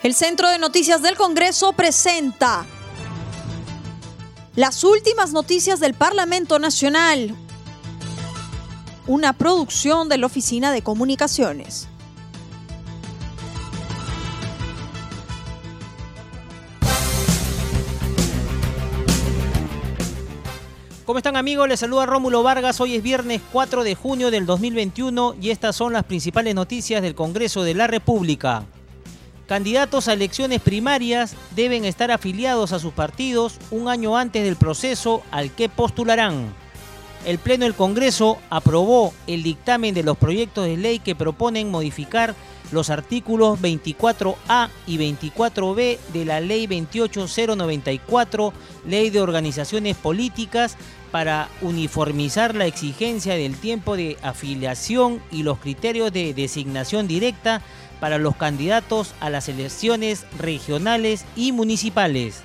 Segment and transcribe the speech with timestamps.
[0.00, 2.64] El Centro de Noticias del Congreso presenta
[4.54, 7.34] las últimas noticias del Parlamento Nacional,
[9.08, 11.88] una producción de la Oficina de Comunicaciones.
[21.04, 21.66] ¿Cómo están amigos?
[21.66, 22.80] Les saluda Rómulo Vargas.
[22.80, 27.16] Hoy es viernes 4 de junio del 2021 y estas son las principales noticias del
[27.16, 28.64] Congreso de la República.
[29.48, 35.22] Candidatos a elecciones primarias deben estar afiliados a sus partidos un año antes del proceso
[35.30, 36.52] al que postularán.
[37.24, 42.34] El Pleno del Congreso aprobó el dictamen de los proyectos de ley que proponen modificar
[42.72, 48.52] los artículos 24A y 24B de la Ley 28094,
[48.86, 50.76] Ley de Organizaciones Políticas,
[51.10, 57.62] para uniformizar la exigencia del tiempo de afiliación y los criterios de designación directa
[58.00, 62.42] para los candidatos a las elecciones regionales y municipales.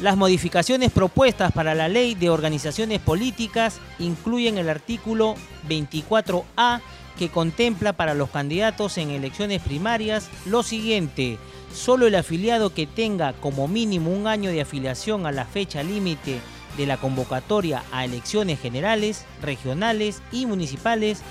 [0.00, 5.36] Las modificaciones propuestas para la ley de organizaciones políticas incluyen el artículo
[5.68, 6.80] 24A
[7.16, 11.38] que contempla para los candidatos en elecciones primarias lo siguiente,
[11.72, 16.40] solo el afiliado que tenga como mínimo un año de afiliación a la fecha límite
[16.76, 21.22] de la convocatoria a elecciones generales, regionales y municipales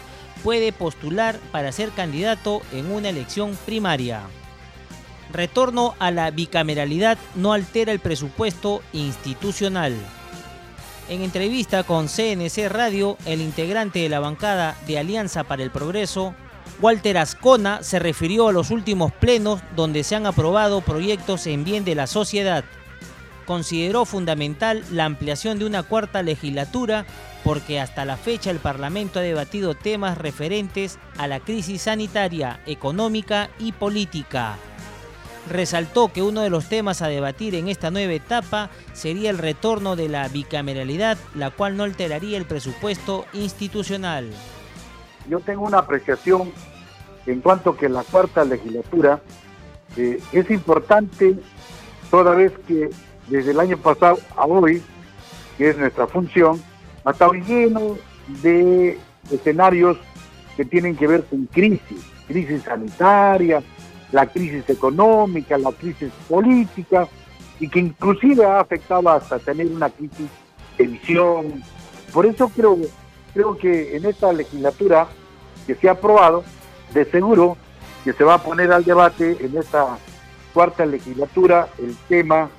[0.43, 4.23] puede postular para ser candidato en una elección primaria.
[5.31, 9.95] Retorno a la bicameralidad no altera el presupuesto institucional.
[11.09, 16.33] En entrevista con CNC Radio, el integrante de la bancada de Alianza para el Progreso,
[16.79, 21.85] Walter Ascona, se refirió a los últimos plenos donde se han aprobado proyectos en bien
[21.85, 22.63] de la sociedad.
[23.51, 27.05] Consideró fundamental la ampliación de una cuarta legislatura
[27.43, 33.49] porque hasta la fecha el Parlamento ha debatido temas referentes a la crisis sanitaria, económica
[33.59, 34.55] y política.
[35.49, 39.97] Resaltó que uno de los temas a debatir en esta nueva etapa sería el retorno
[39.97, 44.29] de la bicameralidad, la cual no alteraría el presupuesto institucional.
[45.27, 46.53] Yo tengo una apreciación
[47.25, 49.19] en cuanto que la cuarta legislatura
[49.97, 51.35] eh, es importante
[52.09, 52.89] toda vez que
[53.31, 54.83] desde el año pasado a hoy,
[55.57, 56.61] que es nuestra función,
[57.05, 57.97] ha estado lleno
[58.43, 58.99] de
[59.31, 59.97] escenarios
[60.57, 63.63] que tienen que ver con crisis, crisis sanitaria,
[64.11, 67.07] la crisis económica, la crisis política,
[67.59, 70.27] y que inclusive ha afectado hasta tener una crisis
[70.77, 71.63] de visión.
[72.13, 72.77] Por eso creo,
[73.33, 75.07] creo que en esta legislatura
[75.65, 76.43] que se ha aprobado,
[76.93, 77.55] de seguro
[78.03, 79.97] que se va a poner al debate en esta
[80.53, 82.49] cuarta legislatura el tema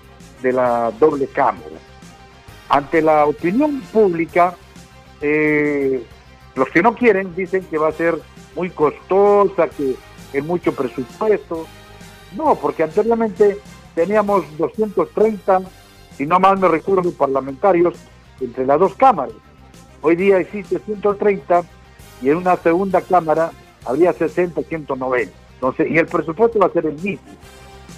[0.43, 1.79] de la doble cámara
[2.73, 4.57] ante la opinión pública,
[5.21, 6.03] eh,
[6.55, 8.19] los que no quieren dicen que va a ser
[8.57, 9.95] muy costosa, que
[10.33, 11.67] es mucho presupuesto.
[12.35, 13.59] No, porque anteriormente
[13.95, 15.61] teníamos 230,
[16.17, 17.95] si no mal me recuerdo, parlamentarios
[18.41, 19.35] entre las dos cámaras.
[20.01, 21.65] Hoy día existe 130
[22.23, 23.53] y en una segunda cámara
[23.85, 25.31] habría 60, 190.
[25.55, 27.29] Entonces, y el presupuesto va a ser el mismo.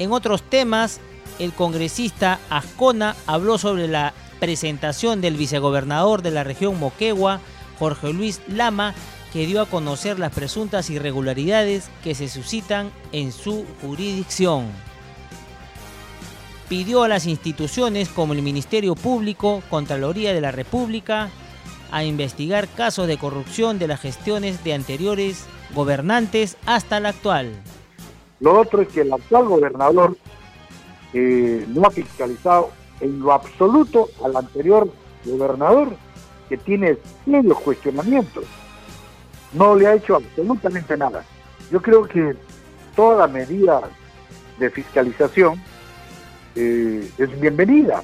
[0.01, 1.01] En otros temas,
[1.39, 7.41] el congresista Ascona habló sobre la presentación del vicegobernador de la región Moquegua,
[7.79, 8.95] Jorge Luis Lama,
[9.33, 14.69] que dio a conocer las presuntas irregularidades que se suscitan en su jurisdicción.
[16.69, 21.31] Pidió a las instituciones como el Ministerio Público, Contraloría de la República,
[21.91, 27.53] a investigar casos de corrupción de las gestiones de anteriores gobernantes hasta la actual.
[28.41, 30.17] Lo otro es que el actual gobernador
[31.15, 32.71] eh, no ha fiscalizado
[33.01, 34.89] en lo absoluto al anterior
[35.25, 35.89] gobernador,
[36.49, 38.45] que tiene serios cuestionamientos.
[39.53, 41.25] No le ha hecho absolutamente nada.
[41.71, 42.37] Yo creo que
[42.95, 43.81] toda medida
[44.59, 45.61] de fiscalización
[46.57, 48.03] eh, es bienvenida,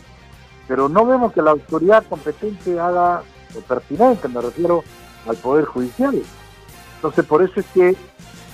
[0.67, 3.23] pero no vemos que la autoridad competente haga
[3.55, 4.83] lo pertinente, me refiero
[5.27, 6.23] al Poder Judicial.
[6.97, 7.97] Entonces, por eso es que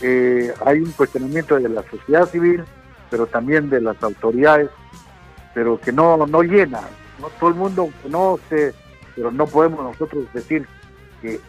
[0.02, 2.64] eh, hay un cuestionamiento de la sociedad civil,
[3.10, 4.70] pero también de las autoridades
[5.56, 6.82] pero que no, no llena.
[7.18, 8.74] No todo el mundo conoce,
[9.14, 10.68] pero no podemos nosotros decir
[11.22, 11.40] que,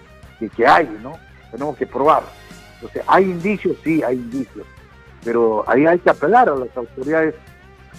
[0.56, 1.12] que, hay, ¿no?
[1.52, 2.24] Tenemos que probar.
[2.76, 3.76] Entonces, ¿hay indicios?
[3.84, 4.66] Sí, hay indicios.
[5.26, 7.36] Pero ahí hay que apelar a las autoridades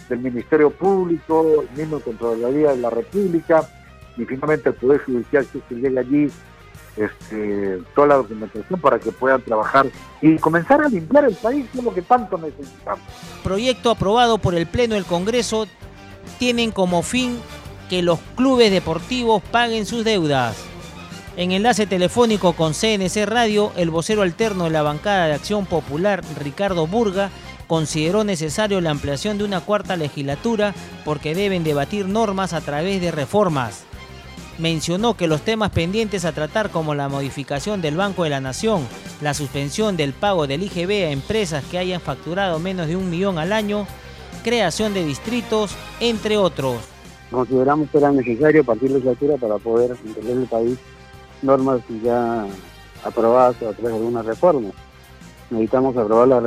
[0.08, 3.68] del Ministerio Público, el mismo Contraloría de la República
[4.16, 6.32] y finalmente el Poder Judicial que se llegue allí
[6.98, 9.86] este, toda la documentación para que puedan trabajar
[10.20, 13.00] y comenzar a limpiar el país, es lo que tanto necesitamos.
[13.42, 15.66] Proyecto aprobado por el Pleno del Congreso
[16.38, 17.38] tienen como fin
[17.88, 20.56] que los clubes deportivos paguen sus deudas.
[21.36, 26.22] En enlace telefónico con CNC Radio, el vocero alterno de la bancada de Acción Popular,
[26.36, 27.30] Ricardo Burga,
[27.68, 30.74] consideró necesario la ampliación de una cuarta legislatura
[31.04, 33.84] porque deben debatir normas a través de reformas.
[34.58, 38.88] Mencionó que los temas pendientes a tratar como la modificación del Banco de la Nación,
[39.20, 43.38] la suspensión del pago del IGB a empresas que hayan facturado menos de un millón
[43.38, 43.86] al año,
[44.42, 46.78] creación de distritos, entre otros.
[47.30, 50.78] Consideramos que era necesario partir legislatura para poder entender el país
[51.40, 52.44] normas ya
[53.04, 54.70] aprobadas a través de alguna reforma.
[55.50, 56.40] Necesitamos aprobar, la,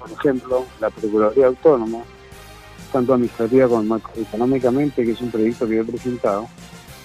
[0.00, 1.98] por ejemplo, la Procuraduría Autónoma,
[2.92, 6.48] tanto administrativa como económicamente, que es un proyecto que yo he presentado,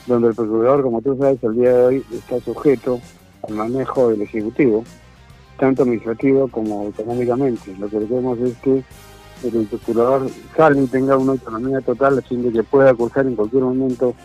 [0.08, 3.00] donde el procurador, como tú sabes, al día de hoy está sujeto
[3.48, 4.84] al manejo del Ejecutivo,
[5.60, 7.76] tanto administrativo como económicamente.
[7.78, 8.84] Lo que queremos es que
[9.44, 14.16] el procurador salga y tenga una autonomía total, así que pueda acusar en cualquier momento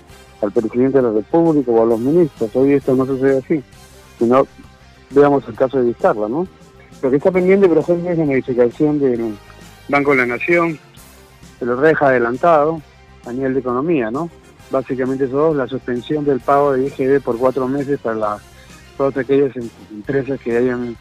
[0.41, 2.51] al presidente de la República o a los ministros.
[2.55, 3.63] Hoy esto no sucede así,
[4.19, 4.47] sino
[5.11, 6.47] veamos el caso de Vizcarra, ¿no?
[7.03, 9.37] Lo que está pendiente, por ejemplo, es la modificación del
[9.89, 10.79] Banco de la Nación,
[11.59, 12.81] se lo deja adelantado
[13.27, 14.31] a nivel de economía, ¿no?
[14.73, 18.39] Básicamente eso, la suspensión del pago de IGB por cuatro meses para
[18.97, 20.97] todas aquellas em, empresas que hayan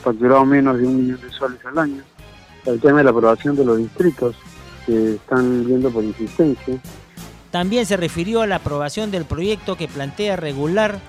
[0.00, 2.02] facturado menos de un millón de soles al año.
[2.64, 4.36] El tema de la aprobación de los distritos
[4.86, 6.80] que están viendo por insistencia.
[7.50, 11.00] También se refirió a la aprobación del proyecto que plantea regular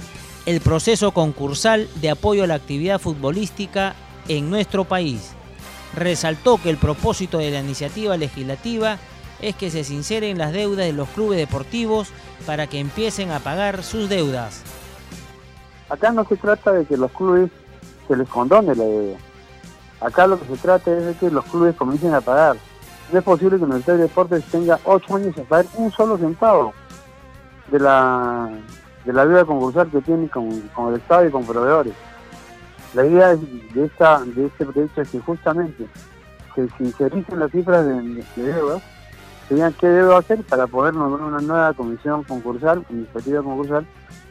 [0.47, 3.93] el proceso concursal de apoyo a la actividad futbolística
[4.27, 5.33] en nuestro país.
[5.95, 8.97] Resaltó que el propósito de la iniciativa legislativa
[9.41, 12.09] es que se sinceren las deudas de los clubes deportivos
[12.45, 14.63] para que empiecen a pagar sus deudas.
[15.89, 17.49] Acá no se trata de que los clubes
[18.07, 19.17] se les condone la deuda.
[20.01, 22.57] Acá lo que se trata es de que los clubes comiencen a pagar.
[23.11, 26.17] No es posible que el Ministerio de Deportes tenga ocho años a pagar un solo
[26.17, 26.73] centavo
[27.71, 28.49] de la,
[29.05, 31.93] de la deuda concursal que tiene con, el Estado y con proveedores.
[32.93, 35.87] La idea de, esta, de este proyecto es que justamente
[36.55, 38.81] se sincericen las cifras de, de deuda,
[39.47, 43.85] qué debo hacer para poder nombrar una nueva comisión concursal, iniciativa concursal,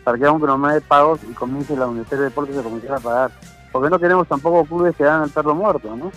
[0.05, 2.97] para que haga un programa de pagos y comience la Ministerio de Deportes a comenzar
[2.97, 3.31] a pagar.
[3.73, 6.13] Porque no queremos tampoco clubes que dan el perro muerto, ¿no?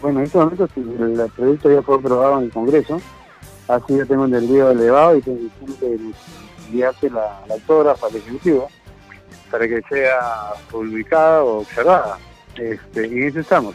[0.00, 3.00] Bueno, en este momento el proyecto ya fue aprobado en el Congreso,
[3.68, 5.38] así yo tengo un envío elevado y tengo
[5.80, 5.98] que
[6.66, 8.68] enviarse la, la autógrafa al Ejecutivo
[9.50, 12.18] para que sea publicada o observada.
[12.56, 13.74] Este, y en eso estamos.